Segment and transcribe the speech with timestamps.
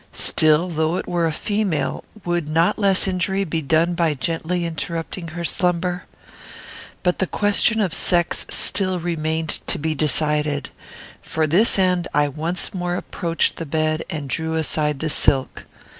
[0.17, 5.27] Still, though it were a female, would not less injury be done by gently interrupting
[5.27, 6.05] her slumber?
[7.03, 10.71] But the question of sex still remained to be decided.
[11.21, 15.67] For this end I once more approached the bed, and drew aside the silk.